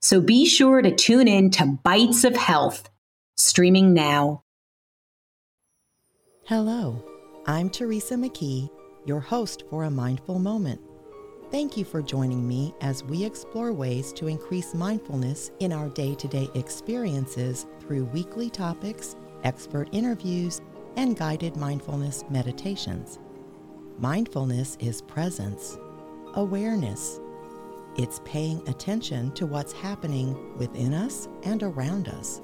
So 0.00 0.20
be 0.20 0.46
sure 0.46 0.80
to 0.80 0.94
tune 0.94 1.26
in 1.26 1.50
to 1.52 1.78
Bites 1.82 2.22
of 2.22 2.36
Health, 2.36 2.88
streaming 3.36 3.94
now. 3.94 4.44
Hello, 6.46 7.04
I'm 7.46 7.68
Teresa 7.68 8.14
McKee, 8.14 8.70
your 9.04 9.18
host 9.18 9.64
for 9.68 9.84
A 9.84 9.90
Mindful 9.90 10.38
Moment. 10.38 10.80
Thank 11.50 11.76
you 11.76 11.84
for 11.84 12.00
joining 12.00 12.46
me 12.46 12.74
as 12.80 13.02
we 13.02 13.24
explore 13.24 13.72
ways 13.72 14.12
to 14.14 14.28
increase 14.28 14.72
mindfulness 14.72 15.50
in 15.58 15.72
our 15.72 15.88
day 15.88 16.14
to 16.14 16.28
day 16.28 16.48
experiences 16.54 17.66
through 17.80 18.04
weekly 18.04 18.50
topics, 18.50 19.16
expert 19.42 19.88
interviews, 19.90 20.60
and 20.94 21.16
guided 21.16 21.56
mindfulness 21.56 22.24
meditations. 22.30 23.18
Mindfulness 23.98 24.76
is 24.78 25.02
presence, 25.02 25.76
awareness, 26.34 27.18
it's 27.98 28.20
paying 28.24 28.66
attention 28.68 29.32
to 29.32 29.44
what's 29.44 29.72
happening 29.72 30.56
within 30.56 30.94
us 30.94 31.28
and 31.42 31.64
around 31.64 32.08
us. 32.08 32.40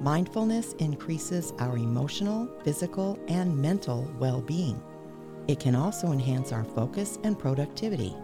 Mindfulness 0.00 0.74
increases 0.74 1.52
our 1.58 1.76
emotional, 1.76 2.48
physical, 2.62 3.18
and 3.26 3.54
mental 3.54 4.08
well 4.18 4.40
being. 4.40 4.80
It 5.48 5.58
can 5.58 5.74
also 5.74 6.12
enhance 6.12 6.52
our 6.52 6.64
focus 6.64 7.18
and 7.24 7.36
productivity. 7.38 8.16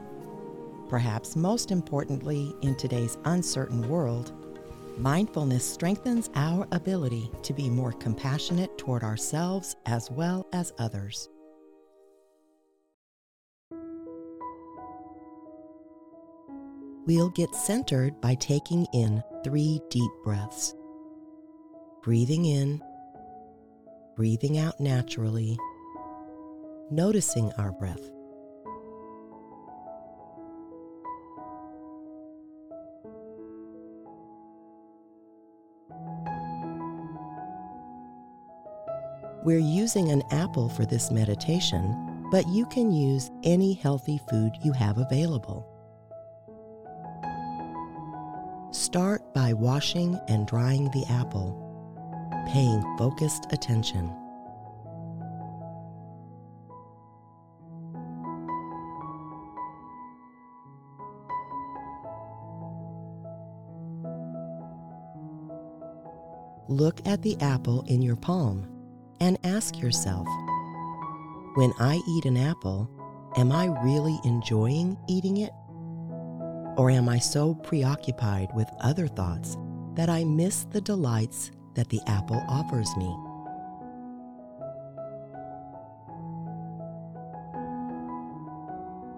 Perhaps 0.88 1.34
most 1.34 1.72
importantly, 1.72 2.54
in 2.62 2.76
today's 2.76 3.18
uncertain 3.24 3.86
world, 3.88 4.32
mindfulness 4.96 5.68
strengthens 5.68 6.30
our 6.36 6.68
ability 6.70 7.28
to 7.42 7.52
be 7.52 7.68
more 7.68 7.92
compassionate 7.92 8.78
toward 8.78 9.02
ourselves 9.02 9.74
as 9.84 10.10
well 10.12 10.46
as 10.52 10.72
others. 10.78 11.28
We'll 17.06 17.30
get 17.30 17.54
centered 17.54 18.20
by 18.20 18.34
taking 18.34 18.84
in 18.92 19.22
three 19.44 19.80
deep 19.90 20.10
breaths. 20.24 20.74
Breathing 22.02 22.46
in, 22.46 22.82
breathing 24.16 24.58
out 24.58 24.80
naturally, 24.80 25.56
noticing 26.90 27.52
our 27.58 27.70
breath. 27.70 28.10
We're 39.44 39.60
using 39.60 40.10
an 40.10 40.24
apple 40.32 40.68
for 40.68 40.84
this 40.84 41.12
meditation, 41.12 42.26
but 42.32 42.48
you 42.48 42.66
can 42.66 42.90
use 42.90 43.30
any 43.44 43.74
healthy 43.74 44.18
food 44.28 44.50
you 44.64 44.72
have 44.72 44.98
available. 44.98 45.75
Start 48.86 49.34
by 49.34 49.52
washing 49.52 50.16
and 50.28 50.46
drying 50.46 50.84
the 50.92 51.04
apple, 51.10 51.50
paying 52.52 52.80
focused 52.96 53.46
attention. 53.50 54.14
Look 66.68 67.04
at 67.08 67.22
the 67.22 67.36
apple 67.40 67.84
in 67.88 68.02
your 68.02 68.14
palm 68.14 68.68
and 69.18 69.36
ask 69.42 69.80
yourself 69.80 70.28
When 71.56 71.72
I 71.80 72.00
eat 72.08 72.24
an 72.24 72.36
apple, 72.36 72.88
am 73.36 73.50
I 73.50 73.64
really 73.82 74.20
enjoying 74.24 74.96
eating 75.08 75.38
it? 75.38 75.50
Or 76.76 76.90
am 76.90 77.08
I 77.08 77.18
so 77.18 77.54
preoccupied 77.54 78.50
with 78.54 78.68
other 78.80 79.06
thoughts 79.06 79.56
that 79.94 80.10
I 80.10 80.24
miss 80.24 80.64
the 80.64 80.80
delights 80.80 81.50
that 81.74 81.88
the 81.88 82.00
apple 82.06 82.42
offers 82.48 82.94
me? 82.96 83.16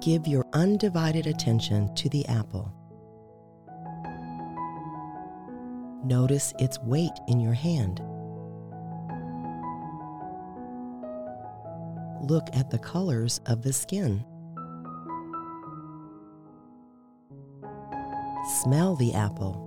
Give 0.00 0.28
your 0.28 0.46
undivided 0.52 1.26
attention 1.26 1.92
to 1.96 2.08
the 2.08 2.24
apple. 2.28 2.72
Notice 6.04 6.54
its 6.60 6.78
weight 6.78 7.18
in 7.26 7.40
your 7.40 7.54
hand. 7.54 8.00
Look 12.22 12.48
at 12.54 12.70
the 12.70 12.78
colors 12.78 13.40
of 13.46 13.62
the 13.62 13.72
skin. 13.72 14.24
Smell 18.48 18.96
the 18.96 19.12
apple. 19.12 19.66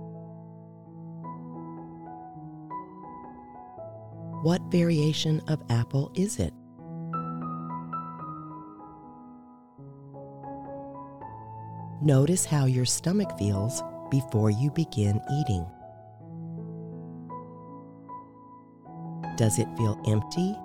What 4.42 4.60
variation 4.72 5.40
of 5.46 5.62
apple 5.70 6.10
is 6.16 6.40
it? 6.40 6.52
Notice 12.02 12.44
how 12.44 12.66
your 12.66 12.84
stomach 12.84 13.38
feels 13.38 13.84
before 14.10 14.50
you 14.50 14.72
begin 14.72 15.20
eating. 15.32 15.64
Does 19.36 19.60
it 19.60 19.68
feel 19.76 20.02
empty? 20.08 20.56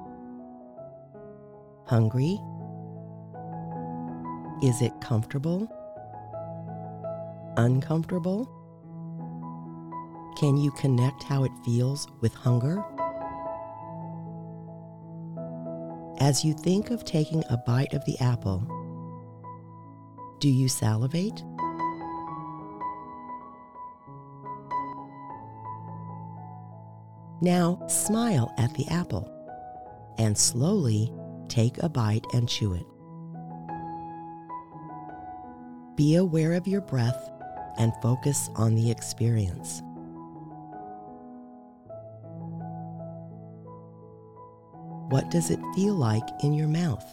Hungry? 1.85 2.39
Is 4.67 4.81
it 4.81 4.99
comfortable? 5.01 5.71
Uncomfortable? 7.57 8.53
Can 10.39 10.55
you 10.55 10.71
connect 10.71 11.23
how 11.23 11.43
it 11.43 11.51
feels 11.65 12.07
with 12.21 12.33
hunger? 12.33 12.83
As 16.19 16.45
you 16.45 16.53
think 16.53 16.91
of 16.91 17.03
taking 17.03 17.43
a 17.49 17.57
bite 17.57 17.93
of 17.93 18.05
the 18.05 18.17
apple, 18.19 18.59
do 20.39 20.49
you 20.49 20.69
salivate? 20.69 21.43
Now 27.41 27.85
smile 27.87 28.53
at 28.57 28.73
the 28.75 28.87
apple 28.89 29.31
and 30.17 30.37
slowly 30.37 31.11
take 31.49 31.77
a 31.79 31.89
bite 31.89 32.25
and 32.33 32.49
chew 32.49 32.73
it. 32.73 32.85
Be 35.95 36.15
aware 36.15 36.53
of 36.53 36.67
your 36.67 36.81
breath 36.81 37.31
and 37.77 37.93
focus 38.01 38.49
on 38.55 38.75
the 38.75 38.89
experience. 38.91 39.81
What 45.09 45.31
does 45.31 45.51
it 45.51 45.59
feel 45.73 45.93
like 45.93 46.27
in 46.43 46.53
your 46.53 46.67
mouth? 46.67 47.05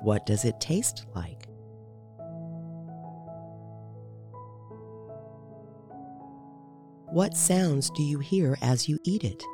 What 0.00 0.26
does 0.26 0.44
it 0.44 0.60
taste 0.60 1.06
like? 1.14 1.46
What 7.12 7.36
sounds 7.36 7.90
do 7.90 8.02
you 8.02 8.18
hear 8.18 8.56
as 8.62 8.88
you 8.88 8.98
eat 9.04 9.22
it? 9.22 9.44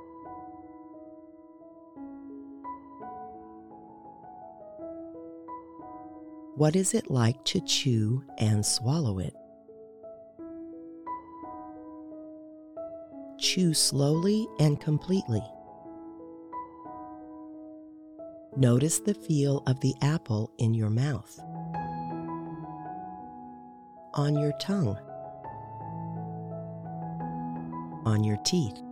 What 6.58 6.74
is 6.74 6.92
it 6.92 7.08
like 7.08 7.44
to 7.44 7.60
chew 7.60 8.24
and 8.36 8.66
swallow 8.66 9.20
it? 9.20 9.32
Chew 13.38 13.72
slowly 13.74 14.48
and 14.58 14.80
completely. 14.80 15.44
Notice 18.56 18.98
the 18.98 19.14
feel 19.14 19.62
of 19.68 19.78
the 19.78 19.94
apple 20.02 20.50
in 20.58 20.74
your 20.74 20.90
mouth, 20.90 21.38
on 24.14 24.36
your 24.36 24.50
tongue, 24.58 24.98
on 28.04 28.24
your 28.24 28.38
teeth. 28.38 28.82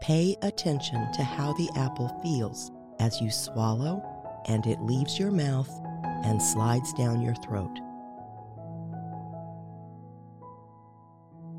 Pay 0.00 0.36
attention 0.42 1.12
to 1.12 1.22
how 1.22 1.52
the 1.52 1.70
apple 1.76 2.08
feels 2.20 2.72
as 2.98 3.20
you 3.20 3.30
swallow 3.30 4.11
and 4.46 4.66
it 4.66 4.80
leaves 4.80 5.18
your 5.18 5.30
mouth 5.30 5.70
and 6.24 6.40
slides 6.40 6.92
down 6.92 7.20
your 7.20 7.34
throat. 7.36 7.78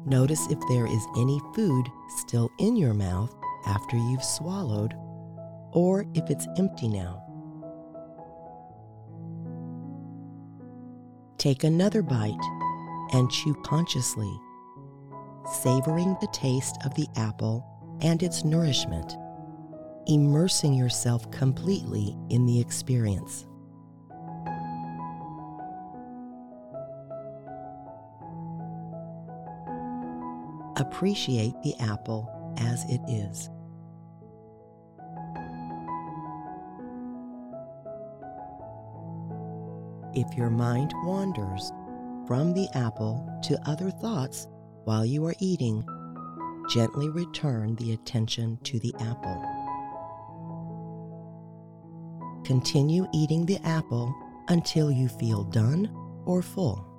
Notice 0.05 0.47
if 0.49 0.59
there 0.67 0.85
is 0.85 1.05
any 1.17 1.39
food 1.55 1.87
still 2.17 2.49
in 2.59 2.75
your 2.75 2.93
mouth 2.93 3.33
after 3.65 3.95
you've 3.95 4.23
swallowed, 4.23 4.93
or 5.71 6.05
if 6.13 6.29
it's 6.29 6.47
empty 6.57 6.89
now. 6.89 7.23
Take 11.37 11.63
another 11.63 12.01
bite 12.01 12.33
and 13.13 13.29
chew 13.31 13.53
consciously, 13.63 14.39
savoring 15.61 16.17
the 16.19 16.27
taste 16.33 16.77
of 16.85 16.93
the 16.95 17.07
apple 17.15 17.65
and 18.01 18.23
its 18.23 18.43
nourishment, 18.43 19.13
immersing 20.07 20.73
yourself 20.73 21.29
completely 21.31 22.15
in 22.29 22.45
the 22.45 22.59
experience. 22.59 23.45
Appreciate 30.77 31.53
the 31.63 31.75
apple 31.79 32.29
as 32.57 32.83
it 32.89 33.01
is. 33.07 33.49
If 40.15 40.37
your 40.37 40.49
mind 40.49 40.93
wanders 41.03 41.71
from 42.27 42.53
the 42.53 42.67
apple 42.75 43.27
to 43.43 43.59
other 43.65 43.89
thoughts 43.89 44.47
while 44.83 45.05
you 45.05 45.25
are 45.25 45.35
eating, 45.39 45.83
gently 46.69 47.09
return 47.09 47.75
the 47.75 47.93
attention 47.93 48.57
to 48.63 48.79
the 48.79 48.93
apple. 48.99 49.52
Continue 52.43 53.07
eating 53.13 53.45
the 53.45 53.57
apple 53.65 54.13
until 54.49 54.91
you 54.91 55.07
feel 55.07 55.43
done 55.43 55.89
or 56.25 56.41
full. 56.41 56.92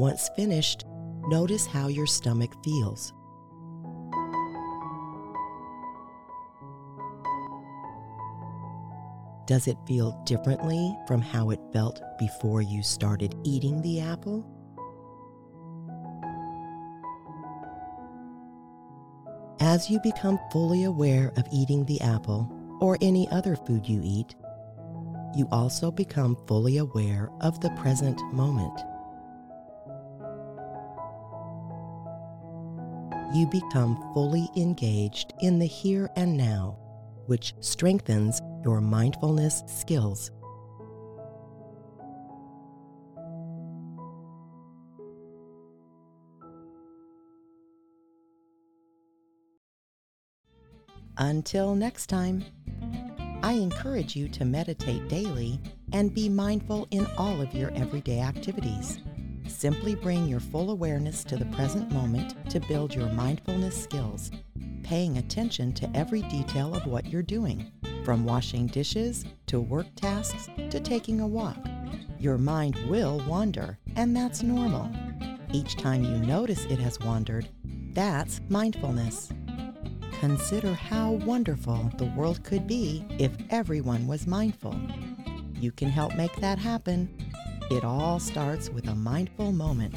Once 0.00 0.30
finished, 0.34 0.86
notice 1.28 1.66
how 1.66 1.88
your 1.88 2.06
stomach 2.06 2.54
feels. 2.64 3.12
Does 9.46 9.68
it 9.68 9.76
feel 9.86 10.12
differently 10.24 10.96
from 11.06 11.20
how 11.20 11.50
it 11.50 11.60
felt 11.70 12.00
before 12.18 12.62
you 12.62 12.82
started 12.82 13.34
eating 13.44 13.82
the 13.82 14.00
apple? 14.00 14.42
As 19.60 19.90
you 19.90 20.00
become 20.00 20.38
fully 20.50 20.84
aware 20.84 21.30
of 21.36 21.44
eating 21.52 21.84
the 21.84 22.00
apple 22.00 22.50
or 22.80 22.96
any 23.02 23.28
other 23.28 23.54
food 23.54 23.86
you 23.86 24.00
eat, 24.02 24.34
you 25.36 25.46
also 25.52 25.90
become 25.90 26.38
fully 26.46 26.78
aware 26.78 27.28
of 27.42 27.60
the 27.60 27.68
present 27.72 28.18
moment. 28.32 28.80
You 33.32 33.46
become 33.46 33.96
fully 34.12 34.48
engaged 34.56 35.34
in 35.40 35.58
the 35.60 35.66
here 35.66 36.10
and 36.16 36.36
now, 36.36 36.76
which 37.26 37.54
strengthens 37.60 38.40
your 38.64 38.80
mindfulness 38.80 39.62
skills. 39.66 40.32
Until 51.18 51.74
next 51.76 52.06
time, 52.06 52.44
I 53.42 53.52
encourage 53.52 54.16
you 54.16 54.28
to 54.30 54.44
meditate 54.44 55.08
daily 55.08 55.60
and 55.92 56.14
be 56.14 56.28
mindful 56.28 56.88
in 56.90 57.06
all 57.16 57.40
of 57.40 57.54
your 57.54 57.70
everyday 57.74 58.20
activities. 58.20 58.98
Simply 59.60 59.94
bring 59.94 60.26
your 60.26 60.40
full 60.40 60.70
awareness 60.70 61.22
to 61.24 61.36
the 61.36 61.44
present 61.44 61.92
moment 61.92 62.34
to 62.48 62.60
build 62.60 62.94
your 62.94 63.10
mindfulness 63.10 63.76
skills, 63.76 64.30
paying 64.82 65.18
attention 65.18 65.74
to 65.74 65.90
every 65.94 66.22
detail 66.22 66.74
of 66.74 66.86
what 66.86 67.04
you're 67.04 67.20
doing, 67.20 67.70
from 68.02 68.24
washing 68.24 68.68
dishes 68.68 69.26
to 69.48 69.60
work 69.60 69.84
tasks 69.96 70.48
to 70.70 70.80
taking 70.80 71.20
a 71.20 71.26
walk. 71.26 71.58
Your 72.18 72.38
mind 72.38 72.74
will 72.88 73.22
wander, 73.28 73.76
and 73.96 74.16
that's 74.16 74.42
normal. 74.42 74.90
Each 75.52 75.76
time 75.76 76.04
you 76.04 76.16
notice 76.26 76.64
it 76.64 76.78
has 76.78 76.98
wandered, 76.98 77.46
that's 77.92 78.40
mindfulness. 78.48 79.30
Consider 80.20 80.72
how 80.72 81.10
wonderful 81.26 81.92
the 81.98 82.10
world 82.16 82.42
could 82.44 82.66
be 82.66 83.04
if 83.18 83.32
everyone 83.50 84.06
was 84.06 84.26
mindful. 84.26 84.74
You 85.60 85.70
can 85.70 85.90
help 85.90 86.14
make 86.14 86.34
that 86.36 86.58
happen. 86.58 87.14
It 87.70 87.84
all 87.84 88.18
starts 88.18 88.68
with 88.68 88.88
a 88.88 88.94
mindful 88.96 89.52
moment. 89.52 89.94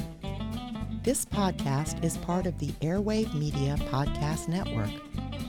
This 1.02 1.24
podcast 1.24 2.04
is 2.04 2.16
part 2.18 2.46
of 2.46 2.56
the 2.60 2.68
Airwave 2.80 3.34
Media 3.34 3.76
Podcast 3.90 4.46
Network. 4.46 4.90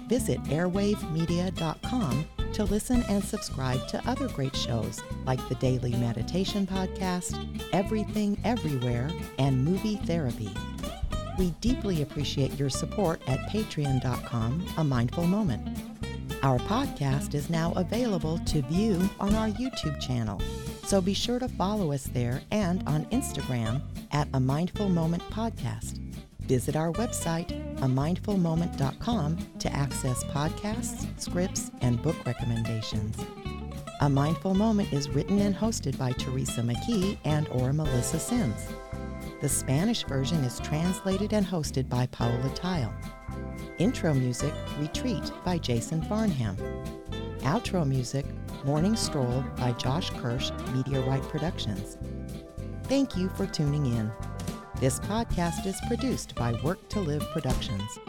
Visit 0.10 0.42
airwavemedia.com 0.46 2.26
to 2.54 2.64
listen 2.64 3.04
and 3.10 3.24
subscribe 3.24 3.88
to 3.90 4.10
other 4.10 4.28
great 4.30 4.56
shows 4.56 5.04
like 5.28 5.48
the 5.50 5.56
Daily 5.56 5.92
Meditation 5.92 6.66
Podcast, 6.66 7.38
Everything 7.74 8.40
Everywhere, 8.44 9.12
and 9.38 9.64
Movie 9.64 9.98
Therapy. 9.98 10.50
We 11.38 11.52
deeply 11.62 12.02
appreciate 12.02 12.58
your 12.58 12.72
support 12.72 13.22
at 13.28 13.40
patreon.com, 13.50 14.66
a 14.78 14.84
mindful 14.84 15.28
moment. 15.28 15.78
Our 16.42 16.58
podcast 16.60 17.36
is 17.36 17.50
now 17.50 17.72
available 17.76 18.40
to 18.40 18.62
view 18.64 19.10
on 19.20 19.36
our 19.36 19.50
YouTube 19.50 20.00
channel, 20.00 20.42
so 20.86 21.02
be 21.02 21.14
sure 21.14 21.40
to 21.40 21.48
follow 21.50 21.92
us 21.92 22.06
there 22.14 22.42
and 22.52 22.84
on 22.88 23.06
Instagram 23.06 23.82
at 24.12 24.28
a 24.34 24.40
mindful 24.40 24.90
moment 24.90 25.24
podcast. 25.30 26.00
Visit 26.42 26.76
our 26.76 26.92
website, 26.94 27.50
amindfulmoment.com, 27.78 29.38
to 29.60 29.74
access 29.74 30.24
podcasts, 30.26 31.08
scripts, 31.20 31.72
and 31.82 32.02
book 32.02 32.16
recommendations. 32.26 33.18
A 34.02 34.10
Mindful 34.10 34.54
Moment 34.54 34.92
is 34.94 35.10
written 35.10 35.40
and 35.40 35.56
hosted 35.56 35.98
by 35.98 36.12
Teresa 36.12 36.62
McKee 36.62 37.18
and 37.24 37.48
or 37.48 37.74
Melissa 37.74 38.20
Sims. 38.20 38.68
The 39.42 39.50
Spanish 39.50 40.04
version 40.04 40.44
is 40.44 40.60
translated 40.60 41.34
and 41.34 41.46
hosted 41.46 41.90
by 41.90 42.06
Paola 42.08 42.50
Theil. 42.50 42.94
Intro 43.80 44.14
music, 44.14 44.54
Retreat 44.80 45.32
by 45.44 45.58
Jason 45.58 46.02
Farnham. 46.04 46.58
Outro 47.40 47.88
music, 47.88 48.26
Morning 48.66 48.96
Stroll 48.96 49.46
by 49.58 49.74
Josh 49.74 50.10
Kirsch, 50.10 50.50
Media 50.74 51.00
Right 51.02 51.22
Productions. 51.22 52.00
Thank 52.86 53.16
you 53.16 53.30
for 53.30 53.46
tuning 53.46 53.86
in. 53.86 54.12
This 54.80 55.00
podcast 55.02 55.68
is 55.68 55.80
produced 55.88 56.34
by 56.34 56.60
Work 56.64 56.90
to 56.90 57.00
Live 57.00 57.22
Productions. 57.30 58.00